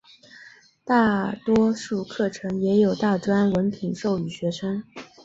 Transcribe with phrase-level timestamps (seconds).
[0.83, 4.83] 大多数课程也有大专文凭授予学生。